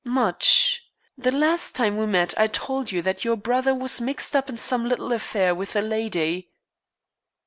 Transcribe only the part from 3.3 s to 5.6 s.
brother was mixed up in some little affair